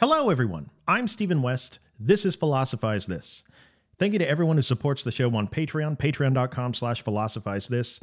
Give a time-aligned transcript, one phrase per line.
[0.00, 0.70] Hello, everyone.
[0.86, 1.80] I'm Stephen West.
[1.98, 3.42] This is Philosophize This.
[3.98, 7.98] Thank you to everyone who supports the show on Patreon, patreon.com slash philosophize this.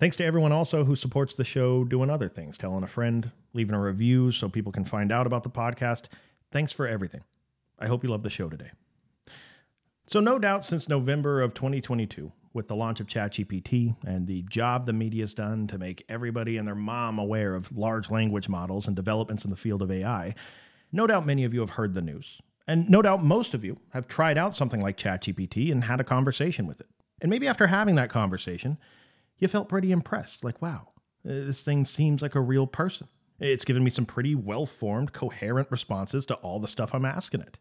[0.00, 3.76] Thanks to everyone also who supports the show doing other things, telling a friend, leaving
[3.76, 6.06] a review so people can find out about the podcast.
[6.50, 7.22] Thanks for everything.
[7.78, 8.72] I hope you love the show today.
[10.08, 14.86] So, no doubt since November of 2022, with the launch of ChatGPT and the job
[14.86, 18.96] the media's done to make everybody and their mom aware of large language models and
[18.96, 20.34] developments in the field of AI,
[20.92, 22.38] no doubt many of you have heard the news.
[22.66, 26.04] And no doubt most of you have tried out something like ChatGPT and had a
[26.04, 26.88] conversation with it.
[27.20, 28.78] And maybe after having that conversation,
[29.38, 30.44] you felt pretty impressed.
[30.44, 30.88] Like, wow,
[31.24, 33.08] uh, this thing seems like a real person.
[33.40, 37.40] It's given me some pretty well formed, coherent responses to all the stuff I'm asking
[37.40, 37.58] it.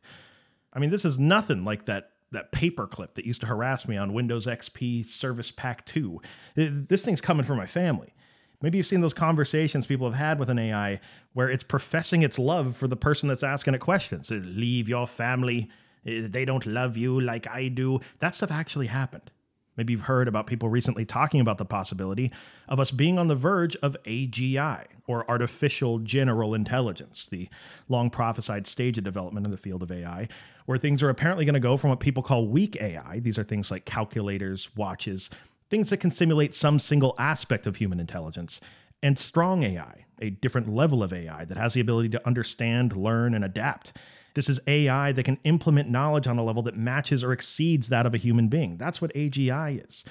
[0.73, 4.13] I mean, this is nothing like that that paperclip that used to harass me on
[4.13, 6.19] Windows XP Service Pack 2.
[6.57, 8.13] Uh, this thing's coming from my family.
[8.61, 10.99] Maybe you've seen those conversations people have had with an AI
[11.33, 14.31] where it's professing its love for the person that's asking it questions.
[14.31, 15.69] Uh, leave your family.
[16.07, 17.99] Uh, they don't love you like I do.
[18.19, 19.29] That stuff actually happened.
[19.75, 22.31] Maybe you've heard about people recently talking about the possibility
[22.67, 27.47] of us being on the verge of AGI, or artificial general intelligence, the
[27.87, 30.27] long prophesied stage of development in the field of AI,
[30.65, 33.43] where things are apparently going to go from what people call weak AI, these are
[33.43, 35.29] things like calculators, watches,
[35.69, 38.59] things that can simulate some single aspect of human intelligence,
[39.03, 43.33] and strong AI, a different level of AI that has the ability to understand, learn,
[43.33, 43.93] and adapt.
[44.33, 48.05] This is AI that can implement knowledge on a level that matches or exceeds that
[48.05, 48.77] of a human being.
[48.77, 50.03] That's what AGI is.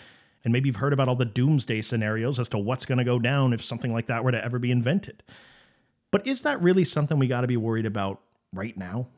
[0.44, 3.18] And maybe you've heard about all the doomsday scenarios as to what's going to go
[3.18, 5.22] down if something like that were to ever be invented.
[6.12, 8.20] But is that really something we got to be worried about
[8.52, 9.08] right now?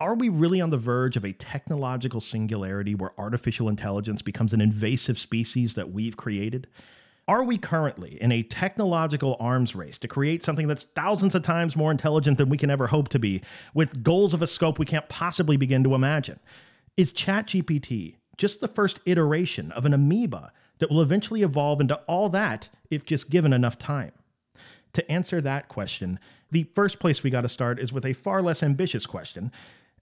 [0.00, 4.60] Are we really on the verge of a technological singularity where artificial intelligence becomes an
[4.60, 6.66] invasive species that we've created?
[7.28, 11.76] Are we currently in a technological arms race to create something that's thousands of times
[11.76, 13.40] more intelligent than we can ever hope to be,
[13.72, 16.40] with goals of a scope we can't possibly begin to imagine?
[16.96, 22.28] Is ChatGPT just the first iteration of an amoeba that will eventually evolve into all
[22.30, 24.12] that if just given enough time?
[24.94, 26.18] To answer that question,
[26.50, 29.52] the first place we got to start is with a far less ambitious question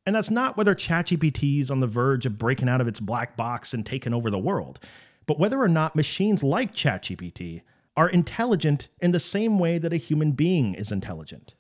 [0.05, 3.37] and that's not whether ChatGPT is on the verge of breaking out of its black
[3.37, 4.81] box and taking over the world,
[5.27, 7.63] but whether or not machines like ChatGPT
[7.97, 11.55] are intelligent in the same way that a human being is intelligent.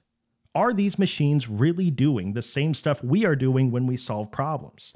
[0.54, 4.92] Are these machines really doing the same stuff we are doing when we solve problems?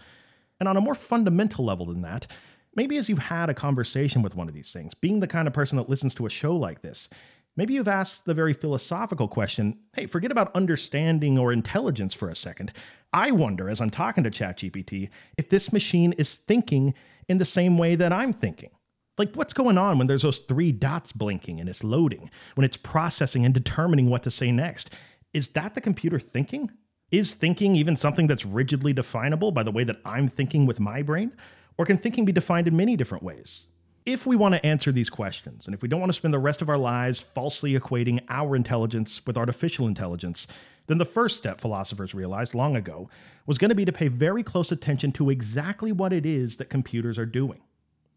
[0.59, 2.27] And on a more fundamental level than that,
[2.75, 5.55] maybe as you've had a conversation with one of these things, being the kind of
[5.55, 7.09] person that listens to a show like this,
[7.57, 12.37] maybe you've asked the very philosophical question hey, forget about understanding or intelligence for a
[12.37, 12.73] second.
[13.13, 15.09] I wonder, as I'm talking to ChatGPT,
[15.39, 16.95] if this machine is thinking
[17.29, 18.71] in the same way that I'm thinking.
[19.19, 22.77] Like, what's going on when there's those three dots blinking and it's loading, when it's
[22.77, 24.91] processing and determining what to say next?
[25.33, 26.71] Is that the computer thinking?
[27.11, 31.03] Is thinking even something that's rigidly definable by the way that I'm thinking with my
[31.03, 31.33] brain?
[31.79, 33.63] Or can thinking be defined in many different ways?
[34.07, 36.39] If we want to answer these questions, and if we don't want to spend the
[36.39, 40.47] rest of our lives falsely equating our intelligence with artificial intelligence,
[40.87, 43.11] then the first step philosophers realized long ago
[43.47, 46.71] was going to be to pay very close attention to exactly what it is that
[46.71, 47.61] computers are doing.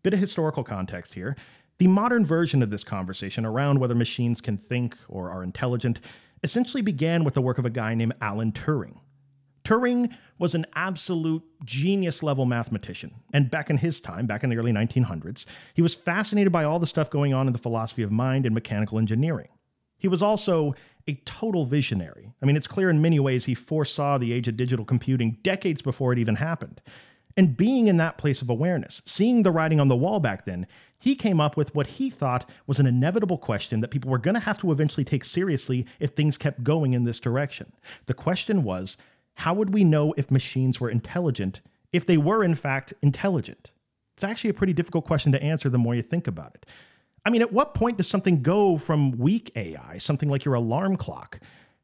[0.04, 1.36] Bit of historical context here.
[1.80, 6.02] The modern version of this conversation around whether machines can think or are intelligent
[6.44, 9.00] essentially began with the work of a guy named Alan Turing.
[9.70, 13.14] Turing was an absolute genius level mathematician.
[13.34, 16.80] And back in his time, back in the early 1900s, he was fascinated by all
[16.80, 19.50] the stuff going on in the philosophy of mind and mechanical engineering.
[20.00, 20.74] He was also
[21.08, 22.34] a total visionary.
[22.42, 25.84] I mean, it's clear in many ways he foresaw the age of digital computing decades
[25.84, 26.82] before it even happened.
[27.38, 30.66] And being in that place of awareness, seeing the writing on the wall back then,
[30.98, 34.34] he came up with what he thought was an inevitable question that people were going
[34.34, 37.72] to have to eventually take seriously if things kept going in this direction.
[38.08, 38.98] The question was
[39.40, 41.62] how would we know if machines were intelligent
[41.94, 43.72] if they were, in fact, intelligent?
[44.16, 46.66] It's actually a pretty difficult question to answer the more you think about it.
[47.26, 50.98] I mean, at what point does something go from weak AI, something like your alarm
[50.98, 51.40] clock,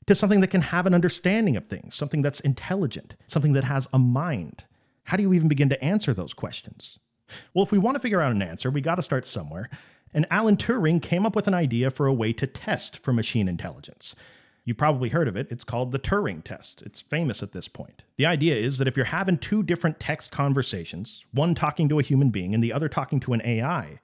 [0.07, 3.87] to something that can have an understanding of things, something that's intelligent, something that has
[3.93, 4.65] a mind?
[5.03, 6.99] How do you even begin to answer those questions?
[7.53, 9.69] Well, if we want to figure out an answer, we got to start somewhere.
[10.13, 13.47] And Alan Turing came up with an idea for a way to test for machine
[13.47, 14.13] intelligence.
[14.65, 15.47] You've probably heard of it.
[15.51, 16.81] It's called the Turing test.
[16.81, 18.01] It's famous at this point.
[18.17, 22.03] The idea is that if you're having two different text conversations, one talking to a
[22.03, 23.99] human being and the other talking to an AI,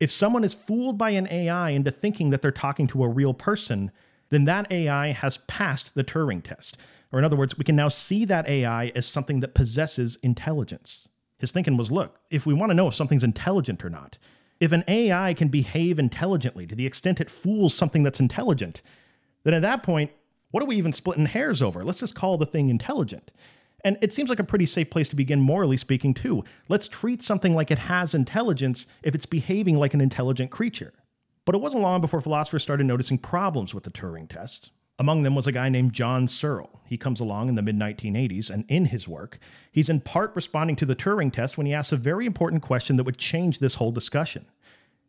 [0.00, 3.32] if someone is fooled by an AI into thinking that they're talking to a real
[3.32, 3.92] person,
[4.30, 6.76] then that AI has passed the Turing test.
[7.12, 11.06] Or, in other words, we can now see that AI as something that possesses intelligence.
[11.38, 14.18] His thinking was look, if we want to know if something's intelligent or not,
[14.58, 18.82] if an AI can behave intelligently to the extent it fools something that's intelligent,
[19.44, 20.10] then at that point,
[20.50, 21.84] What are we even splitting hairs over?
[21.84, 23.30] Let's just call the thing intelligent.
[23.84, 26.44] And it seems like a pretty safe place to begin, morally speaking, too.
[26.68, 30.92] Let's treat something like it has intelligence if it's behaving like an intelligent creature.
[31.44, 34.70] But it wasn't long before philosophers started noticing problems with the Turing test.
[34.98, 36.82] Among them was a guy named John Searle.
[36.84, 39.38] He comes along in the mid 1980s, and in his work,
[39.72, 42.96] he's in part responding to the Turing test when he asks a very important question
[42.96, 44.44] that would change this whole discussion.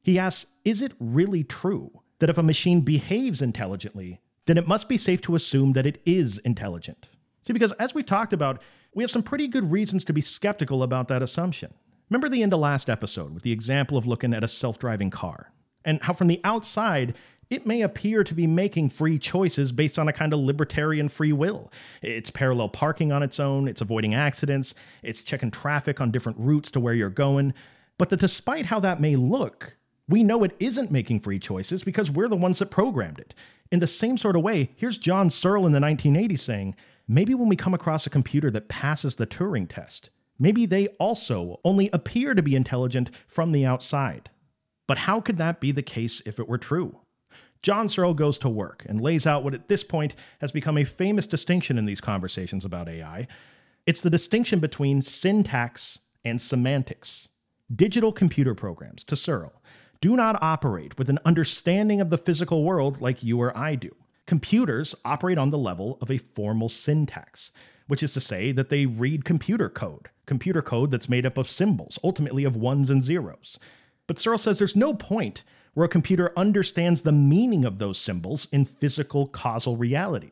[0.02, 4.88] He asks Is it really true that if a machine behaves intelligently, then it must
[4.88, 7.08] be safe to assume that it is intelligent?
[7.42, 8.62] See, because as we've talked about,
[8.94, 11.74] we have some pretty good reasons to be skeptical about that assumption.
[12.12, 15.10] Remember the end of last episode with the example of looking at a self driving
[15.10, 15.52] car,
[15.84, 17.16] and how from the outside,
[17.50, 21.34] it may appear to be making free choices based on a kind of libertarian free
[21.34, 21.72] will.
[22.04, 26.70] It's parallel parking on its own, it's avoiding accidents, it's checking traffic on different routes
[26.72, 27.56] to where you're going.
[27.98, 29.76] But that despite how that may look,
[30.12, 33.34] we know it isn't making free choices because we're the ones that programmed it.
[33.72, 36.76] In the same sort of way, here's John Searle in the 1980s saying,
[37.08, 41.60] maybe when we come across a computer that passes the Turing test, maybe they also
[41.64, 44.30] only appear to be intelligent from the outside.
[44.88, 47.00] But how could that be the case if it were true?
[47.62, 50.84] John Searle goes to work and lays out what at this point has become a
[50.84, 53.28] famous distinction in these conversations about AI.
[53.86, 57.30] It's the distinction between syntax and semantics.
[57.74, 59.62] Digital computer programs, to Searle,
[60.02, 63.96] do not operate with an understanding of the physical world like you or I do.
[64.26, 67.52] Computers operate on the level of a formal syntax,
[67.88, 71.50] which is to say that they read computer code, computer code that's made up of
[71.50, 73.60] symbols, ultimately of ones and zeros.
[74.08, 75.44] But Searle says there's no point
[75.74, 80.32] where a computer understands the meaning of those symbols in physical causal reality.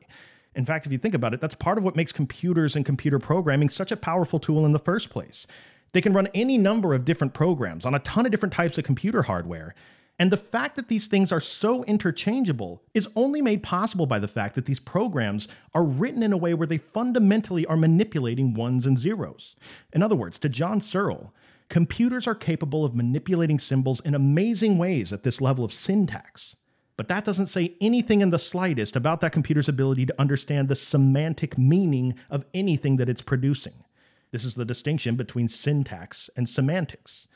[0.55, 3.19] In fact, if you think about it, that's part of what makes computers and computer
[3.19, 5.45] programming such a powerful tool in the first place.
[5.91, 8.83] They can run any number of different programs on a ton of different types of
[8.83, 9.73] computer hardware.
[10.19, 14.27] And the fact that these things are so interchangeable is only made possible by the
[14.27, 18.85] fact that these programs are written in a way where they fundamentally are manipulating ones
[18.85, 19.55] and zeros.
[19.93, 21.33] In other words, to John Searle,
[21.69, 26.57] computers are capable of manipulating symbols in amazing ways at this level of syntax.
[26.97, 30.75] But that doesn't say anything in the slightest about that computer's ability to understand the
[30.75, 33.85] semantic meaning of anything that it's producing.
[34.31, 37.27] This is the distinction between syntax and semantics.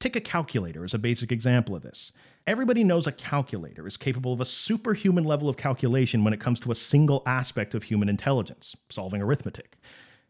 [0.00, 2.12] Take a calculator as a basic example of this.
[2.46, 6.60] Everybody knows a calculator is capable of a superhuman level of calculation when it comes
[6.60, 9.76] to a single aspect of human intelligence, solving arithmetic.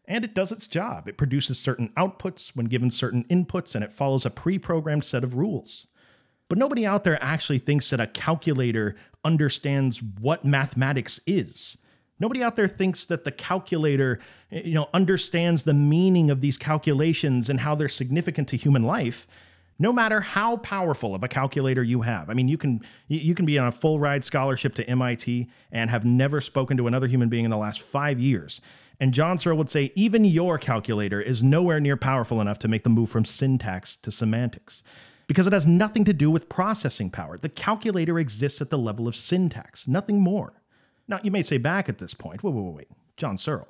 [0.05, 1.07] And it does its job.
[1.07, 5.23] It produces certain outputs when given certain inputs, and it follows a pre programmed set
[5.23, 5.85] of rules.
[6.49, 11.77] But nobody out there actually thinks that a calculator understands what mathematics is.
[12.19, 14.19] Nobody out there thinks that the calculator,
[14.51, 18.83] eh, you know, understands the meaning of these calculations and how they're significant to human
[18.83, 19.27] life.
[19.81, 22.29] No matter how powerful of a calculator you have.
[22.29, 25.89] I mean, you can you can be on a full ride scholarship to MIT and
[25.89, 28.59] have never spoken to another human being in the last 5 years.
[28.99, 32.83] And John Searle would say even your calculator is nowhere near powerful enough to make
[32.83, 34.83] the move from syntax to semantics
[35.27, 37.37] because it has nothing to do with processing power.
[37.37, 40.61] The calculator exists at the level of syntax, nothing more.
[41.09, 43.67] Now, you may say back at this point, wait, wait, wait, wait, John Searle,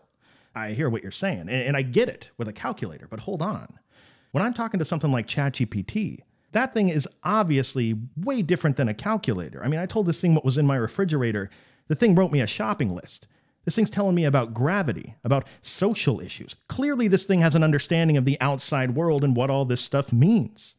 [0.53, 3.41] I hear what you're saying, and, and I get it with a calculator, but hold
[3.41, 3.79] on.
[4.31, 6.19] When I'm talking to something like ChatGPT,
[6.51, 9.63] that thing is obviously way different than a calculator.
[9.63, 11.49] I mean, I told this thing what was in my refrigerator.
[11.87, 13.27] The thing wrote me a shopping list.
[13.65, 16.55] This thing's telling me about gravity, about social issues.
[16.67, 20.11] Clearly, this thing has an understanding of the outside world and what all this stuff
[20.11, 20.75] means.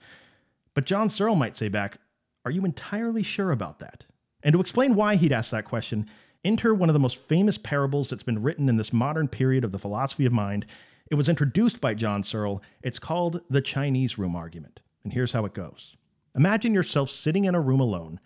[0.74, 1.98] But John Searle might say back,
[2.44, 4.04] Are you entirely sure about that?
[4.42, 6.08] And to explain why he'd ask that question,
[6.44, 9.72] Enter one of the most famous parables that's been written in this modern period of
[9.72, 10.64] the philosophy of mind.
[11.10, 12.62] It was introduced by John Searle.
[12.82, 14.80] It's called the Chinese room argument.
[15.04, 15.96] And here's how it goes
[16.34, 18.20] Imagine yourself sitting in a room alone.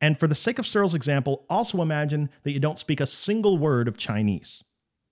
[0.00, 3.58] And for the sake of Searle's example, also imagine that you don't speak a single
[3.58, 4.64] word of Chinese.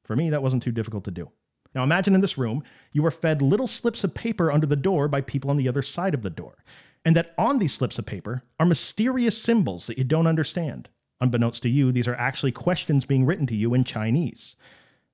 [0.02, 1.30] For me, that wasn't too difficult to do.
[1.74, 5.06] Now imagine in this room, you are fed little slips of paper under the door
[5.06, 6.64] by people on the other side of the door,
[7.04, 10.88] and that on these slips of paper are mysterious symbols that you don't understand.
[11.20, 14.54] Unbeknownst to you, these are actually questions being written to you in Chinese.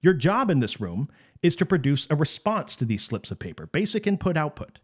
[0.02, 1.08] Your job in this room
[1.42, 4.78] is to produce a response to these slips of paper, basic input output.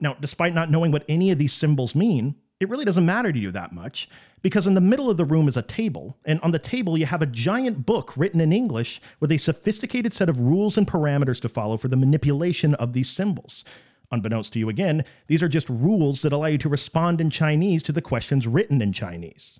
[0.00, 3.38] Now, despite not knowing what any of these symbols mean, it really doesn't matter to
[3.38, 4.08] you that much
[4.42, 7.06] because in the middle of the room is a table, and on the table you
[7.06, 11.40] have a giant book written in English with a sophisticated set of rules and parameters
[11.40, 13.64] to follow for the manipulation of these symbols.
[14.10, 17.82] Unbeknownst to you again, these are just rules that allow you to respond in Chinese
[17.82, 19.58] to the questions written in Chinese.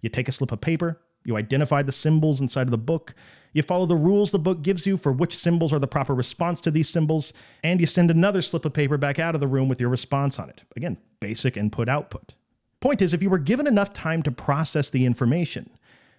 [0.00, 3.14] You take a slip of paper, you identify the symbols inside of the book,
[3.52, 6.60] you follow the rules the book gives you for which symbols are the proper response
[6.62, 7.32] to these symbols,
[7.64, 10.38] and you send another slip of paper back out of the room with your response
[10.38, 10.62] on it.
[10.76, 12.34] Again, basic input output.
[12.80, 15.70] Point is, if you were given enough time to process the information,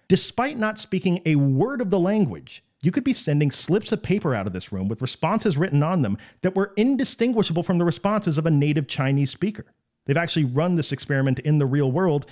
[0.08, 4.34] Despite not speaking a word of the language, you could be sending slips of paper
[4.34, 8.38] out of this room with responses written on them that were indistinguishable from the responses
[8.38, 9.66] of a native Chinese speaker.
[10.06, 12.24] They've actually run this experiment in the real world,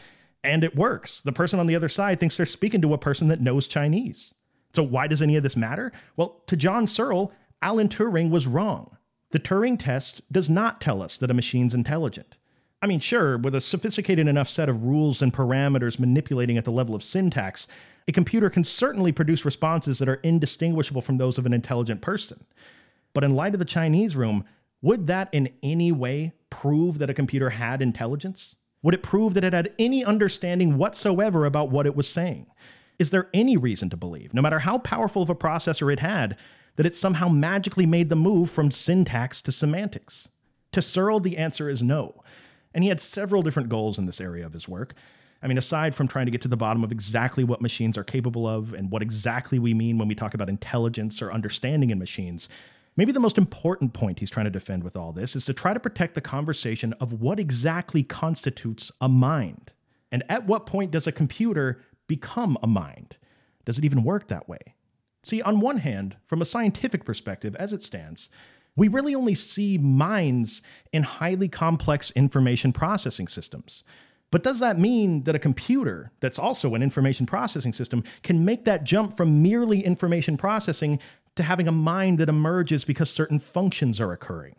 [0.47, 1.21] and it works.
[1.23, 4.33] The person on the other side thinks they're speaking to a person that knows Chinese.
[4.75, 5.93] So, why does any of this matter?
[6.17, 8.97] Well, to John Searle, Alan Turing was wrong.
[9.31, 12.37] The Turing test does not tell us that a machine's intelligent.
[12.81, 16.71] I mean, sure, with a sophisticated enough set of rules and parameters manipulating at the
[16.71, 17.67] level of syntax,
[18.07, 22.45] a computer can certainly produce responses that are indistinguishable from those of an intelligent person.
[23.15, 24.45] But in light of the Chinese room,
[24.83, 28.55] would that in any way prove that a computer had intelligence?
[28.87, 32.47] Would it prove that it had any understanding whatsoever about what it was saying?
[33.01, 36.37] Is there any reason to believe, no matter how powerful of a processor it had,
[36.77, 40.29] that it somehow magically made the move from syntax to semantics?
[40.71, 42.23] To Searle, the answer is no.
[42.73, 44.95] And he had several different goals in this area of his work.
[45.43, 48.05] I mean, aside from trying to get to the bottom of exactly what machines are
[48.05, 51.99] capable of and what exactly we mean when we talk about intelligence or understanding in
[51.99, 52.49] machines,
[52.97, 55.73] maybe the most important point he's trying to defend with all this is to try
[55.75, 59.73] to protect the conversation of what exactly constitutes a mind.
[60.11, 63.17] And at what point does a computer become a mind?
[63.65, 64.75] Does it even work that way?
[65.23, 68.29] See, on one hand, from a scientific perspective, as it stands,
[68.77, 70.63] we really only see minds
[70.93, 73.83] in highly complex information processing systems.
[74.31, 78.65] But does that mean that a computer that's also an information processing system can make
[78.65, 81.01] that jump from merely information processing
[81.37, 84.57] to having a mind that emerges because certain functions are occurring?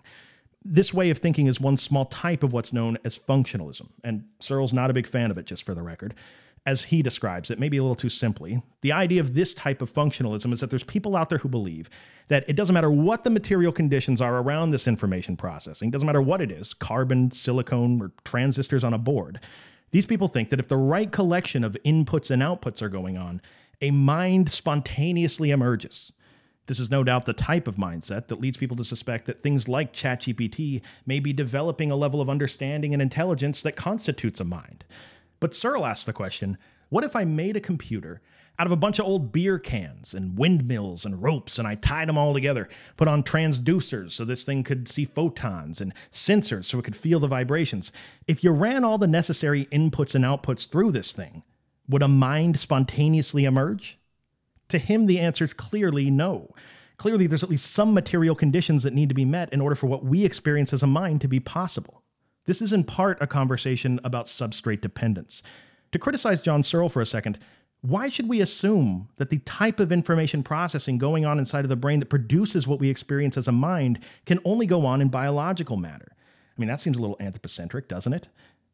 [0.64, 4.74] This way of thinking is one small type of what's known as functionalism, and Searle's
[4.74, 6.14] not a big fan of it, just for the record
[6.68, 9.92] as he describes it, maybe a little too simply, the idea of this type of
[9.92, 11.90] functionalism is that there's people out there who believe
[12.28, 16.22] that it doesn't matter what the material conditions are around this information processing, doesn't matter
[16.22, 19.40] what it is carbon, silicone, or transistors on a board.
[19.92, 23.42] These people think that if the right collection of inputs and outputs are going on,
[23.82, 26.12] a mind spontaneously emerges.
[26.68, 29.68] This is no doubt the type of mindset that leads people to suspect that things
[29.68, 34.84] like ChatGPT may be developing a level of understanding and intelligence that constitutes a mind.
[35.40, 36.58] But Searle asked the question
[36.90, 38.22] what if I made a computer
[38.60, 42.10] out of a bunch of old beer cans and windmills and ropes and I tied
[42.10, 46.80] them all together, put on transducers so this thing could see photons and sensors so
[46.80, 47.92] it could feel the vibrations?
[48.28, 51.44] If you ran all the necessary inputs and outputs through this thing,
[51.88, 53.97] would a mind spontaneously emerge?
[54.70, 56.54] To him, the answer is clearly no.
[56.98, 59.88] Clearly, there's at least some material conditions that need to be met in order for
[59.88, 62.04] what we experience as a mind to be possible.
[62.46, 65.44] This is in part a conversation about substrate dependence.
[65.92, 67.38] To criticize John Searle for a second,
[67.82, 71.76] why should we assume that the type of information processing going on inside of the
[71.76, 75.78] brain that produces what we experience as a mind can only go on in biological
[75.78, 76.08] matter?
[76.12, 78.30] I mean, that seems a little anthropocentric, doesn't it?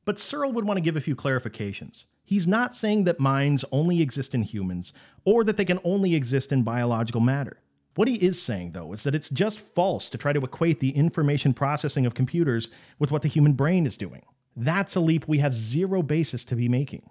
[0.05, 2.05] But Searle would want to give a few clarifications.
[2.33, 4.91] He's not saying that minds only exist in humans
[5.23, 7.59] or that they can only exist in biological matter.
[7.93, 10.89] What he is saying, though, is that it's just false to try to equate the
[10.89, 14.23] information processing of computers with what the human brain is doing.
[14.55, 17.07] That's a leap we have zero basis to be making.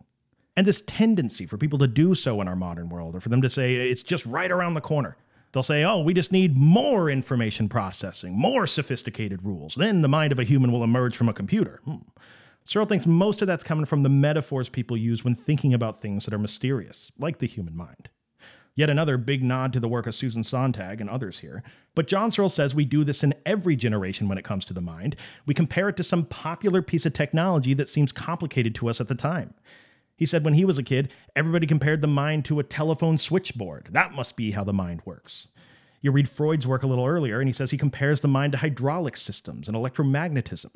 [0.56, 3.42] And this tendency for people to do so in our modern world, or for them
[3.42, 5.16] to say it's just right around the corner.
[5.52, 9.76] They'll say, oh, we just need more information processing, more sophisticated rules.
[9.76, 11.80] Then the mind of a human will emerge from a computer.
[11.84, 11.98] Hmm.
[12.64, 16.24] Searle thinks most of that's coming from the metaphors people use when thinking about things
[16.24, 18.08] that are mysterious, like the human mind.
[18.74, 21.62] Yet another big nod to the work of Susan Sontag and others here.
[21.94, 24.80] But John Searle says we do this in every generation when it comes to the
[24.80, 25.14] mind.
[25.44, 29.08] We compare it to some popular piece of technology that seems complicated to us at
[29.08, 29.52] the time.
[30.16, 33.88] He said when he was a kid, everybody compared the mind to a telephone switchboard.
[33.90, 35.48] That must be how the mind works.
[36.00, 38.58] You read Freud's work a little earlier, and he says he compares the mind to
[38.58, 40.70] hydraulic systems and electromagnetism.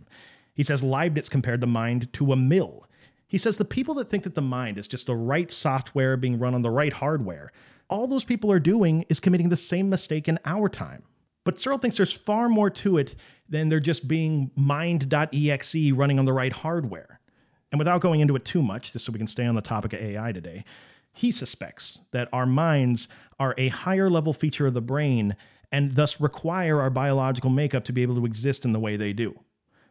[0.56, 2.88] He says Leibniz compared the mind to a mill.
[3.28, 6.38] He says the people that think that the mind is just the right software being
[6.38, 7.52] run on the right hardware
[7.88, 11.02] all those people are doing is committing the same mistake in our time.
[11.44, 13.14] But Searle thinks there's far more to it
[13.48, 17.20] than there just being mind.exe running on the right hardware.
[17.70, 19.92] And without going into it too much, just so we can stay on the topic
[19.92, 20.64] of AI today,
[21.12, 23.08] he suspects that our minds
[23.38, 25.36] are a higher level feature of the brain
[25.70, 29.12] and thus require our biological makeup to be able to exist in the way they
[29.12, 29.38] do.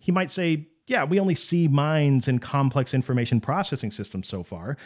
[0.05, 4.77] He might say, yeah, we only see minds in complex information processing systems so far,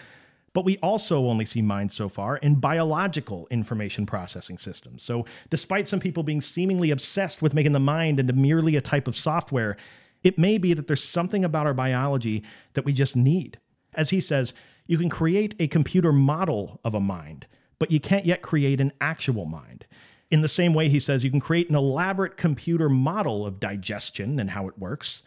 [0.54, 5.04] but we also only see minds so far in biological information processing systems.
[5.04, 9.10] So, despite some people being seemingly obsessed with making the mind into merely a type
[9.10, 9.76] of software,
[10.24, 12.42] it may be that there's something about our biology
[12.76, 13.60] that we just need.
[13.94, 14.54] As he says,
[14.88, 17.46] you can create a computer model of a mind,
[17.78, 19.86] but you can't yet create an actual mind.
[20.32, 24.40] In the same way, he says you can create an elaborate computer model of digestion
[24.40, 25.24] and how it works,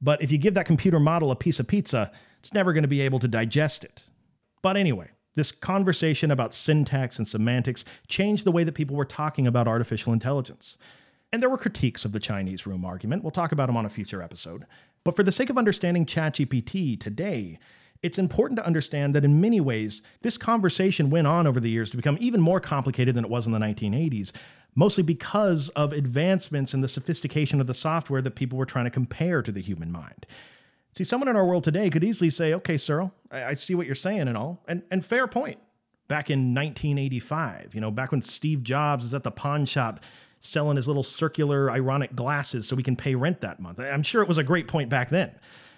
[0.00, 2.88] but if you give that computer model a piece of pizza, it's never going to
[2.88, 4.04] be able to digest it.
[4.60, 9.46] But anyway, This conversation about syntax and semantics changed the way that people were talking
[9.46, 10.76] about artificial intelligence.
[11.32, 13.24] And there were critiques of the Chinese room argument.
[13.24, 14.66] We'll talk about them on a future episode.
[15.04, 17.58] But for the sake of understanding ChatGPT today,
[18.02, 21.90] it's important to understand that in many ways, this conversation went on over the years
[21.90, 24.32] to become even more complicated than it was in the 1980s,
[24.74, 28.90] mostly because of advancements in the sophistication of the software that people were trying to
[28.90, 30.26] compare to the human mind.
[30.94, 33.86] See, someone in our world today could easily say, okay, Searle, I, I see what
[33.86, 35.58] you're saying and all, and, and fair point.
[36.08, 40.00] Back in 1985, you know, back when Steve Jobs is at the pawn shop
[40.40, 43.78] selling his little circular ironic glasses so we can pay rent that month.
[43.78, 45.30] I'm sure it was a great point back then.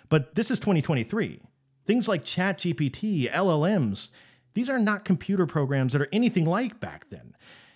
[0.09, 1.41] But this is 2023.
[1.87, 4.11] Things like ChatGPT, LLMs,
[4.55, 7.35] these are not computer programs that are anything like back then.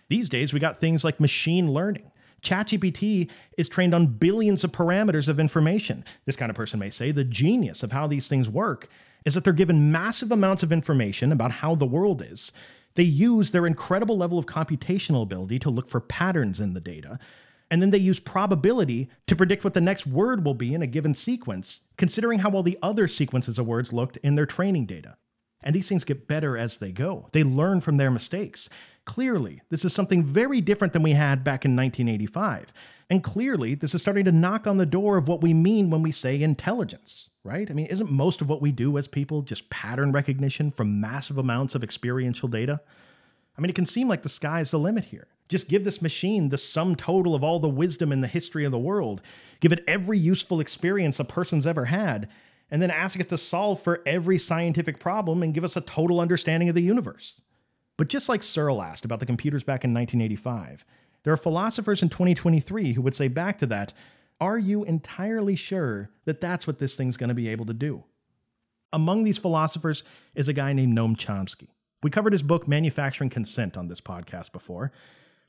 [0.09, 2.11] These days, we got things like machine learning.
[2.43, 6.05] ChatGPT is trained on billions of parameters of information.
[6.25, 8.89] This kind of person may say the genius of how these things work
[9.25, 12.53] is that they're given massive amounts of information about how the world is.
[12.95, 17.19] They use their incredible level of computational ability to look for patterns in the data.
[17.71, 20.87] And then they use probability to predict what the next word will be in a
[20.87, 25.17] given sequence, considering how well the other sequences of words looked in their training data.
[25.63, 27.29] And these things get better as they go.
[27.33, 28.69] They learn from their mistakes.
[29.05, 32.73] Clearly, this is something very different than we had back in 1985.
[33.11, 36.03] And clearly, this is starting to knock on the door of what we mean when
[36.03, 37.69] we say intelligence, right?
[37.71, 41.39] I mean, isn't most of what we do as people just pattern recognition from massive
[41.39, 42.81] amounts of experiential data?
[43.57, 45.27] I mean, it can seem like the sky's the limit here.
[45.49, 48.73] Just give this machine the sum total of all the wisdom in the history of
[48.73, 49.23] the world,
[49.61, 52.29] give it every useful experience a person's ever had,
[52.71, 56.21] and then ask it to solve for every scientific problem and give us a total
[56.21, 57.41] understanding of the universe.
[57.97, 60.85] But just like Searle asked about the computers back in 1985,
[61.25, 63.93] there are philosophers in 2023 who would say back to that,
[64.41, 68.05] are you entirely sure that that's what this thing's going to be able to do?
[68.93, 71.69] Among these philosophers is a guy named Noam Chomsky.
[72.03, 74.93] We covered his book Manufacturing Consent on this podcast before.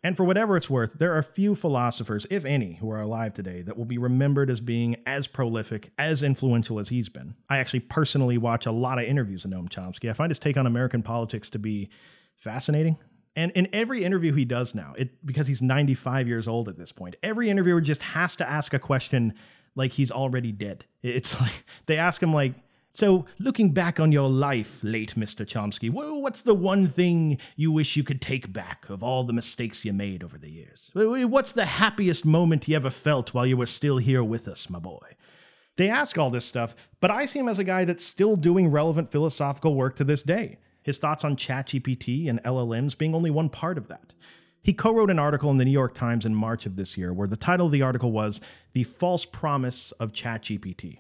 [0.02, 3.62] And for whatever it's worth, there are few philosophers, if any, who are alive today
[3.64, 7.36] that will be remembered as being as prolific, as influential as he's been.
[7.50, 10.10] I actually personally watch a lot of interviews of Noam Chomsky.
[10.10, 11.90] I find his take on American politics to be
[12.36, 12.98] fascinating.
[13.36, 16.94] And in every interview he does now, it because he's 95 years old at this
[16.94, 19.34] point, every interviewer just has to ask a question
[19.76, 20.86] like he's already dead.
[21.04, 22.54] It's like they ask him like,
[22.90, 25.46] so looking back on your life, late Mr.
[25.46, 29.86] Chomsky, what's the one thing you wish you could take back of all the mistakes
[29.86, 30.90] you made over the years?
[30.94, 34.80] What's the happiest moment you ever felt while you were still here with us, my
[34.80, 35.16] boy?
[35.78, 38.70] They ask all this stuff, but I see him as a guy that's still doing
[38.70, 43.50] relevant philosophical work to this day his thoughts on ChatGPT and LLMs being only one
[43.50, 44.14] part of that.
[44.62, 47.14] He co wrote an article in the New York Times in March of this year
[47.14, 48.42] where the title of the article was
[48.74, 51.00] The False Promise of ChatGPT.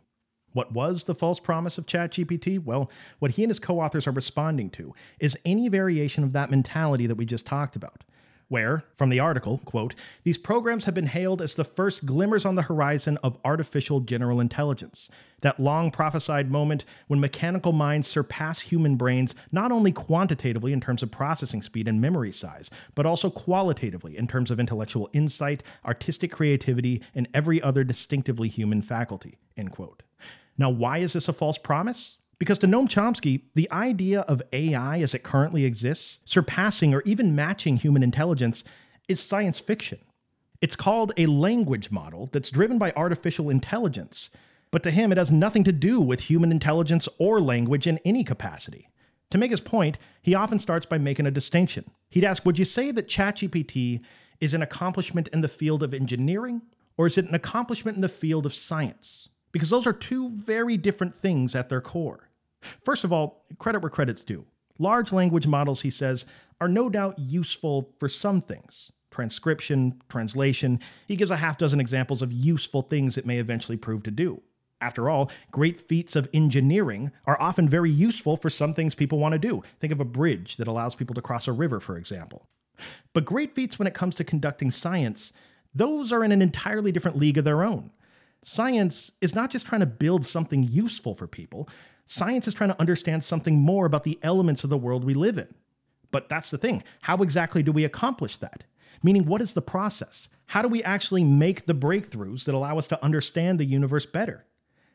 [0.53, 2.63] What was the false promise of ChatGPT?
[2.63, 6.51] Well, what he and his co authors are responding to is any variation of that
[6.51, 8.03] mentality that we just talked about
[8.49, 12.55] where, from the article, quote, these programs have been hailed as the first glimmers on
[12.55, 15.07] the horizon of artificial general intelligence,
[15.41, 21.03] that long prophesied moment when mechanical minds surpass human brains not only quantitatively in terms
[21.03, 26.31] of processing speed and memory size, but also qualitatively in terms of intellectual insight, artistic
[26.31, 30.01] creativity, and every other distinctively human faculty, end quote.
[30.59, 32.17] Now, why is this a false promise?
[32.37, 37.33] Because to Noam Chomsky, the idea of AI as it currently exists, surpassing or even
[37.33, 38.65] matching human intelligence,
[39.07, 39.99] is science fiction.
[40.61, 44.29] It's called a language model that's driven by artificial intelligence,
[44.69, 48.25] but to him, it has nothing to do with human intelligence or language in any
[48.25, 48.89] capacity.
[49.31, 51.89] To make his point, he often starts by making a distinction.
[52.09, 54.01] He'd ask Would you say that ChatGPT
[54.41, 56.61] is an accomplishment in the field of engineering,
[56.97, 59.28] or is it an accomplishment in the field of science?
[59.51, 62.29] Because those are two very different things at their core.
[62.83, 64.45] First of all, credit where credit's due.
[64.77, 66.25] Large language models, he says,
[66.62, 70.79] are no doubt useful for some things transcription, translation.
[71.07, 74.41] He gives a half dozen examples of useful things it may eventually prove to do.
[74.81, 79.33] After all, great feats of engineering are often very useful for some things people want
[79.33, 79.62] to do.
[79.79, 82.47] Think of a bridge that allows people to cross a river, for example.
[83.13, 85.33] But great feats when it comes to conducting science,
[85.73, 87.91] those are in an entirely different league of their own.
[88.43, 91.67] Science is not just trying to build something useful for people,
[92.12, 95.38] Science is trying to understand something more about the elements of the world we live
[95.38, 95.54] in.
[96.10, 96.82] But that's the thing.
[97.02, 98.63] How exactly do we accomplish that?
[99.04, 100.28] Meaning, what is the process?
[100.47, 104.47] How do we actually make the breakthroughs that allow us to understand the universe better?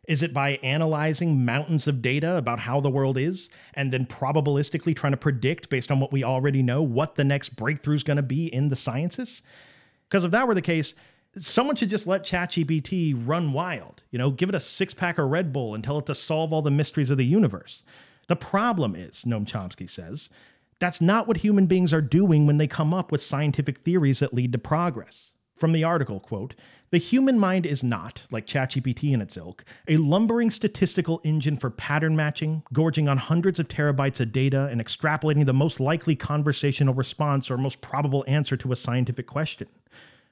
[0.09, 4.97] Is it by analyzing mountains of data about how the world is and then probabilistically
[4.97, 8.17] trying to predict based on what we already know what the next breakthrough is going
[8.17, 9.41] to be in the sciences?
[10.09, 10.95] Because if that were the case,
[11.38, 14.03] someone should just let ChatGPT run wild.
[14.11, 16.53] You know, give it a six pack of Red Bull and tell it to solve
[16.53, 17.83] all the mysteries of the universe.
[18.29, 20.29] The problem is, Noam Chomsky says,
[20.79, 24.35] that's not what human beings are doing when they come up with scientific theories that
[24.35, 25.33] lead to progress.
[25.57, 26.55] From the article, quote,
[26.90, 31.70] the human mind is not, like ChatGPT and its ilk, a lumbering statistical engine for
[31.70, 36.94] pattern matching, gorging on hundreds of terabytes of data and extrapolating the most likely conversational
[36.94, 39.68] response or most probable answer to a scientific question.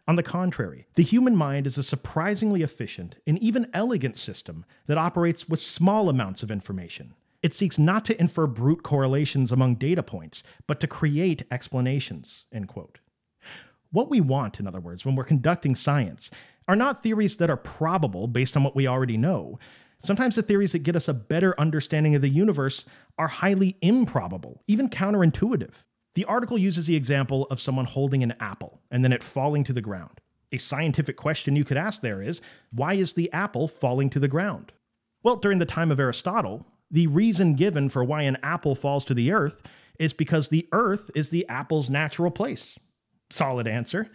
[0.08, 4.98] On the contrary, the human mind is a surprisingly efficient and even elegant system that
[4.98, 7.14] operates with small amounts of information.
[7.42, 12.46] It seeks not to infer brute correlations among data points, but to create explanations.
[12.52, 12.98] End quote.
[13.90, 16.30] What we want, in other words, when we're conducting science,
[16.66, 19.58] are not theories that are probable based on what we already know.
[19.98, 22.84] Sometimes the theories that get us a better understanding of the universe
[23.18, 25.74] are highly improbable, even counterintuitive.
[26.14, 29.72] The article uses the example of someone holding an apple and then it falling to
[29.72, 30.20] the ground.
[30.52, 34.28] A scientific question you could ask there is why is the apple falling to the
[34.28, 34.72] ground?
[35.22, 39.14] Well, during the time of Aristotle, the reason given for why an apple falls to
[39.14, 39.62] the earth
[39.98, 42.78] is because the earth is the apple's natural place.
[43.30, 44.10] Solid answer.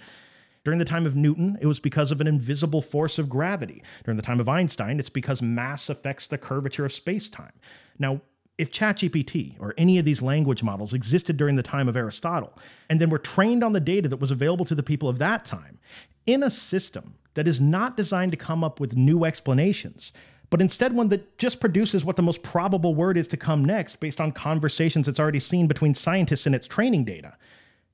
[0.64, 3.82] During the time of Newton, it was because of an invisible force of gravity.
[4.04, 7.54] During the time of Einstein, it's because mass affects the curvature of space time.
[7.98, 8.22] Now,
[8.58, 12.54] if ChatGPT or any of these language models existed during the time of Aristotle,
[12.90, 15.46] and then were trained on the data that was available to the people of that
[15.46, 15.80] time,
[16.26, 20.12] in a system that is not designed to come up with new explanations,
[20.50, 24.00] but instead one that just produces what the most probable word is to come next
[24.00, 27.36] based on conversations it's already seen between scientists and its training data,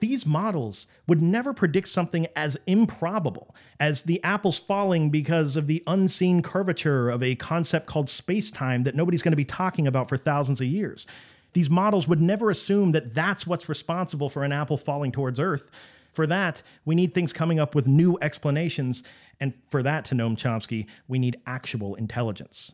[0.04, 5.82] these models would never predict something as improbable as the apples falling because of the
[5.88, 10.10] unseen curvature of a concept called space time that nobody's going to be talking about
[10.10, 11.08] for thousands of years.
[11.54, 15.72] These models would never assume that that's what's responsible for an apple falling towards Earth.
[16.12, 19.04] For that, we need things coming up with new explanations,
[19.40, 22.74] and for that, to Noam Chomsky, we need actual intelligence.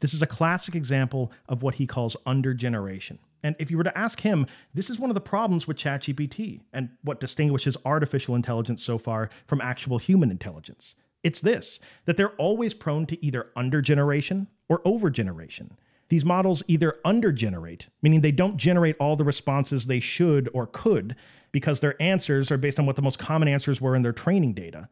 [0.00, 3.18] This is a classic example of what he calls undergeneration.
[3.42, 6.60] And if you were to ask him, this is one of the problems with ChatGPT
[6.72, 10.94] and what distinguishes artificial intelligence so far from actual human intelligence.
[11.22, 15.72] It's this that they're always prone to either undergeneration or overgeneration.
[16.08, 21.14] These models either undergenerate, meaning they don't generate all the responses they should or could
[21.52, 24.54] because their answers are based on what the most common answers were in their training
[24.54, 24.88] data,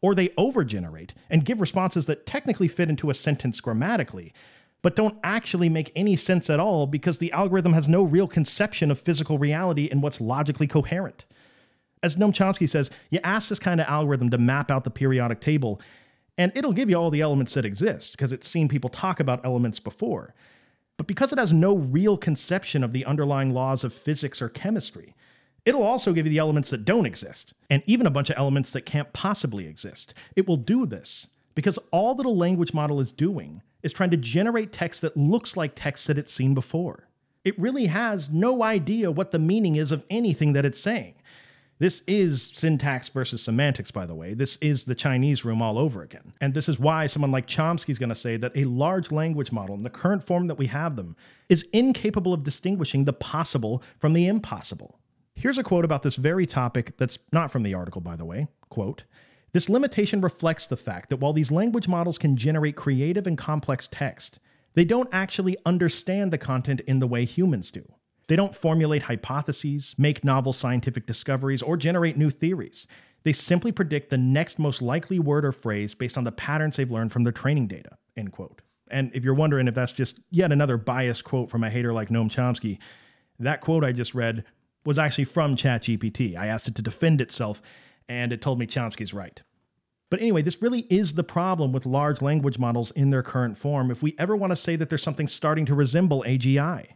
[0.00, 4.32] or they overgenerate and give responses that technically fit into a sentence grammatically,
[4.82, 8.90] but don't actually make any sense at all because the algorithm has no real conception
[8.90, 11.24] of physical reality and what's logically coherent.
[12.02, 15.40] As Noam Chomsky says, you ask this kind of algorithm to map out the periodic
[15.40, 15.80] table,
[16.36, 19.44] and it'll give you all the elements that exist because it's seen people talk about
[19.44, 20.34] elements before.
[20.96, 25.14] But because it has no real conception of the underlying laws of physics or chemistry,
[25.64, 28.72] it'll also give you the elements that don't exist, and even a bunch of elements
[28.72, 30.12] that can't possibly exist.
[30.34, 34.16] It will do this because all that a language model is doing is trying to
[34.16, 37.08] generate text that looks like text that it's seen before.
[37.44, 41.14] It really has no idea what the meaning is of anything that it's saying.
[41.78, 44.34] This is syntax versus semantics, by the way.
[44.34, 46.32] This is the Chinese room all over again.
[46.40, 49.50] And this is why someone like Chomsky is going to say that a large language
[49.50, 51.16] model, in the current form that we have them,
[51.48, 55.00] is incapable of distinguishing the possible from the impossible.
[55.34, 58.46] Here's a quote about this very topic that's not from the article, by the way.
[58.68, 59.02] Quote,
[59.52, 63.88] this limitation reflects the fact that while these language models can generate creative and complex
[63.90, 64.38] text,
[64.74, 67.84] they don't actually understand the content in the way humans do.
[68.28, 72.86] They don't formulate hypotheses, make novel scientific discoveries, or generate new theories.
[73.24, 76.90] They simply predict the next most likely word or phrase based on the patterns they've
[76.90, 77.98] learned from their training data.
[78.16, 78.62] End quote.
[78.90, 82.08] And if you're wondering if that's just yet another biased quote from a hater like
[82.08, 82.78] Noam Chomsky,
[83.38, 84.44] that quote I just read
[84.84, 86.36] was actually from ChatGPT.
[86.36, 87.62] I asked it to defend itself,
[88.08, 89.42] and it told me Chomsky's right.
[90.10, 93.90] But anyway, this really is the problem with large language models in their current form
[93.90, 96.86] if we ever want to say that there's something starting to resemble AGI.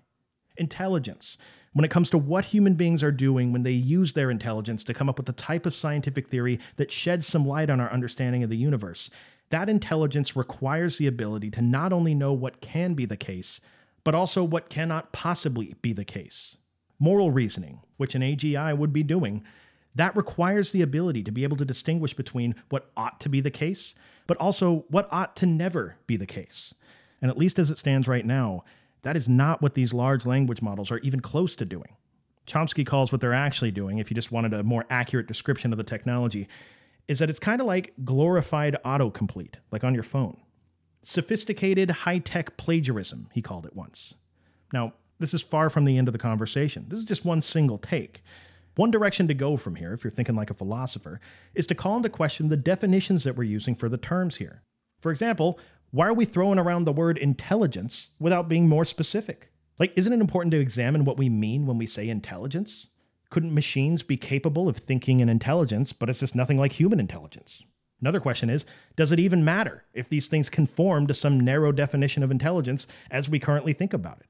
[0.58, 1.38] Intelligence.
[1.72, 4.94] When it comes to what human beings are doing when they use their intelligence to
[4.94, 8.42] come up with the type of scientific theory that sheds some light on our understanding
[8.42, 9.08] of the universe,
[9.50, 13.60] that intelligence requires the ability to not only know what can be the case,
[14.04, 16.56] but also what cannot possibly be the case.
[16.98, 19.44] Moral reasoning, which an AGI would be doing,
[19.96, 23.50] that requires the ability to be able to distinguish between what ought to be the
[23.50, 23.94] case,
[24.26, 26.74] but also what ought to never be the case.
[27.20, 28.62] And at least as it stands right now,
[29.02, 31.96] that is not what these large language models are even close to doing.
[32.46, 35.78] Chomsky calls what they're actually doing, if you just wanted a more accurate description of
[35.78, 36.46] the technology,
[37.08, 40.36] is that it's kind of like glorified autocomplete, like on your phone.
[41.02, 44.14] Sophisticated high tech plagiarism, he called it once.
[44.72, 46.86] Now, this is far from the end of the conversation.
[46.88, 48.22] This is just one single take.
[48.76, 51.18] One direction to go from here, if you're thinking like a philosopher,
[51.54, 54.62] is to call into question the definitions that we're using for the terms here.
[55.00, 55.58] For example,
[55.90, 59.50] why are we throwing around the word intelligence without being more specific?
[59.78, 62.86] Like, isn't it important to examine what we mean when we say intelligence?
[63.30, 67.62] Couldn't machines be capable of thinking and intelligence, but it's just nothing like human intelligence?
[68.00, 72.22] Another question is Does it even matter if these things conform to some narrow definition
[72.22, 74.26] of intelligence as we currently think about it?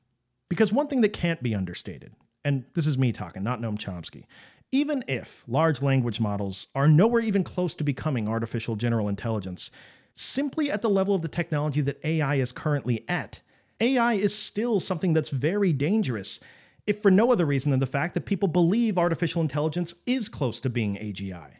[0.49, 2.15] Because one thing that can't be understated,
[2.47, 4.25] and this is me talking, not Noam Chomsky,
[4.71, 9.73] even if large language models are nowhere even close to becoming artificial general intelligence,
[10.15, 13.41] simply at the level of the technology that AI is currently at,
[13.81, 16.39] AI is still something that's very dangerous,
[16.87, 20.61] if for no other reason than the fact that people believe artificial intelligence is close
[20.61, 21.51] to being AGI.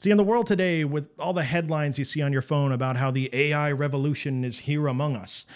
[0.00, 2.96] See, in the world today, with all the headlines you see on your phone about
[2.96, 5.46] how the AI revolution is here among us,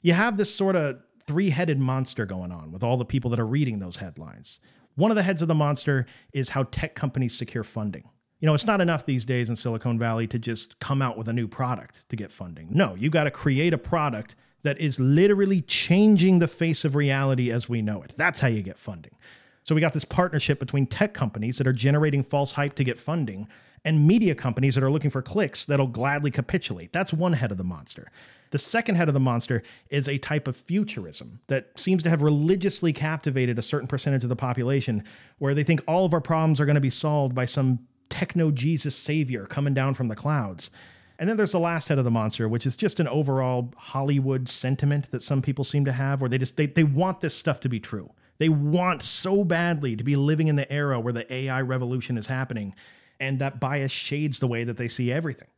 [0.00, 3.38] you have this sort of three headed monster going on with all the people that
[3.38, 4.58] are reading those headlines.
[4.96, 8.08] One of the heads of the monster is how tech companies secure funding.
[8.40, 11.28] You know, it's not enough these days in Silicon Valley to just come out with
[11.28, 12.68] a new product to get funding.
[12.70, 17.50] No, you got to create a product that is literally changing the face of reality
[17.50, 18.14] as we know it.
[18.16, 19.16] That's how you get funding.
[19.62, 22.98] So we got this partnership between tech companies that are generating false hype to get
[22.98, 23.48] funding
[23.84, 26.92] and media companies that are looking for clicks that'll gladly capitulate.
[26.92, 28.10] That's one head of the monster.
[28.50, 32.22] The second head of the monster is a type of futurism that seems to have
[32.22, 35.04] religiously captivated a certain percentage of the population,
[35.38, 38.50] where they think all of our problems are going to be solved by some techno
[38.50, 40.70] Jesus savior coming down from the clouds.
[41.18, 44.48] And then there's the last head of the monster, which is just an overall Hollywood
[44.48, 47.60] sentiment that some people seem to have, where they just they, they want this stuff
[47.60, 48.10] to be true.
[48.38, 52.28] They want so badly to be living in the era where the AI revolution is
[52.28, 52.74] happening,
[53.18, 55.48] and that bias shades the way that they see everything.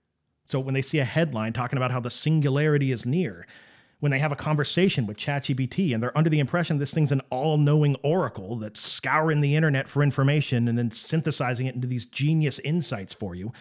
[0.51, 3.47] So when they see a headline talking about how the singularity is near,
[4.01, 7.23] when they have a conversation with ChatGPT and they're under the impression this thing's an
[7.31, 12.05] all knowing oracle that's scouring the internet for information and then synthesizing it into these
[12.05, 13.53] genius insights for you,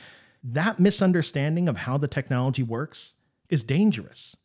[0.43, 3.13] that misunderstanding of how the technology works
[3.49, 4.35] is dangerous.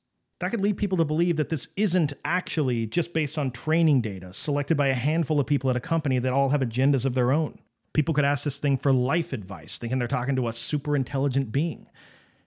[0.41, 4.35] That could lead people to believe that this isn't actually just based on training data
[4.35, 7.33] selected by a handful of people at a company that all have agendas of their
[7.33, 7.59] own.
[7.95, 11.51] People could ask this thing for life advice, thinking they're talking to a super intelligent
[11.51, 11.87] being.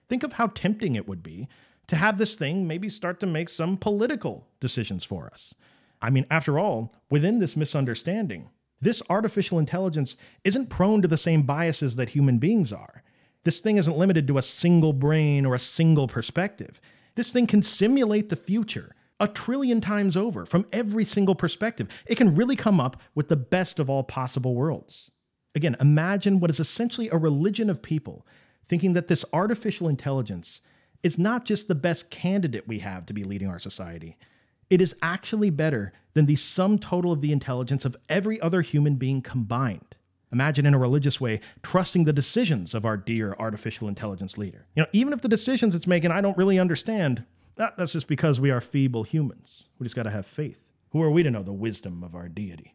[0.08, 1.48] Think of how tempting it would be
[1.88, 5.54] to have this thing maybe start to make some political decisions for us.
[6.00, 11.42] I mean, after all, within this misunderstanding, this artificial intelligence isn't prone to the same
[11.42, 13.02] biases that human beings are.
[13.44, 16.80] This thing isn't limited to a single brain or a single perspective.
[17.14, 21.88] This thing can simulate the future a trillion times over from every single perspective.
[22.06, 25.10] It can really come up with the best of all possible worlds.
[25.54, 28.24] Again, imagine what is essentially a religion of people
[28.68, 30.60] thinking that this artificial intelligence
[31.02, 34.16] is not just the best candidate we have to be leading our society.
[34.68, 38.96] It is actually better than the sum total of the intelligence of every other human
[38.96, 39.94] being combined.
[40.30, 44.66] Imagine in a religious way trusting the decisions of our dear artificial intelligence leader.
[44.74, 47.24] You know, even if the decisions it's making I don't really understand,
[47.56, 49.64] that's just because we are feeble humans.
[49.78, 50.60] We just got to have faith.
[50.90, 52.74] Who are we to know the wisdom of our deity?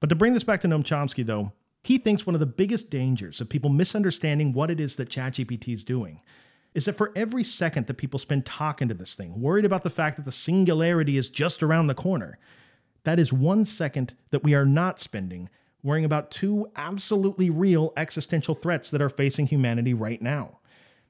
[0.00, 1.52] But to bring this back to Noam Chomsky, though,
[1.82, 5.72] he thinks one of the biggest dangers of people misunderstanding what it is that ChatGPT
[5.72, 6.20] is doing
[6.74, 9.90] is that for every second that people spend talking to this thing, worried about the
[9.90, 12.38] fact that the singularity is just around the corner,
[13.04, 15.48] that is one second that we are not spending
[15.82, 20.58] worrying about two absolutely real existential threats that are facing humanity right now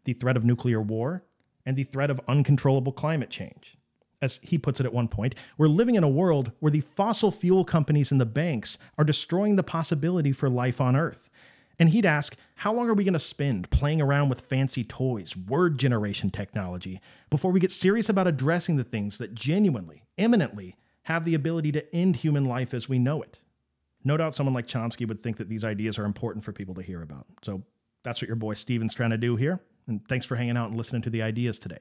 [0.04, 1.24] the threat of nuclear war
[1.66, 3.77] and the threat of uncontrollable climate change.
[4.20, 7.30] As he puts it at one point, we're living in a world where the fossil
[7.30, 11.30] fuel companies and the banks are destroying the possibility for life on Earth.
[11.78, 15.36] And he'd ask, how long are we going to spend playing around with fancy toys,
[15.36, 17.00] word generation technology,
[17.30, 21.94] before we get serious about addressing the things that genuinely, imminently, have the ability to
[21.94, 23.38] end human life as we know it?
[24.02, 26.82] No doubt someone like Chomsky would think that these ideas are important for people to
[26.82, 27.26] hear about.
[27.42, 27.62] So
[28.02, 29.60] that's what your boy Stephen's trying to do here.
[29.86, 31.78] And thanks for hanging out and listening to the ideas today.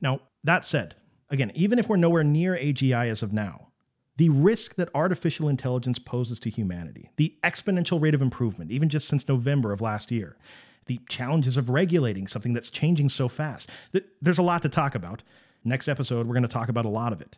[0.00, 0.94] Now, that said,
[1.30, 3.68] again, even if we're nowhere near AGI as of now,
[4.16, 9.08] the risk that artificial intelligence poses to humanity, the exponential rate of improvement, even just
[9.08, 10.36] since November of last year,
[10.86, 13.68] the challenges of regulating something that's changing so fast,
[14.22, 15.22] there's a lot to talk about.
[15.64, 17.36] Next episode, we're going to talk about a lot of it.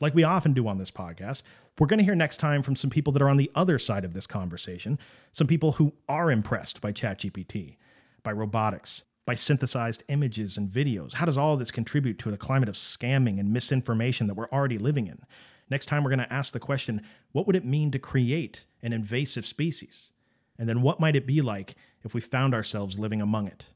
[0.00, 1.42] Like we often do on this podcast,
[1.78, 4.04] we're going to hear next time from some people that are on the other side
[4.04, 4.98] of this conversation,
[5.32, 7.76] some people who are impressed by ChatGPT,
[8.22, 11.12] by robotics, by synthesized images and videos.
[11.12, 14.76] How does all this contribute to the climate of scamming and misinformation that we're already
[14.76, 15.22] living in?
[15.70, 18.92] Next time, we're going to ask the question what would it mean to create an
[18.92, 20.10] invasive species?
[20.58, 23.66] And then what might it be like if we found ourselves living among it?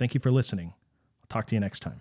[0.00, 0.74] Thank you for listening.
[1.20, 2.00] I'll talk to you next time.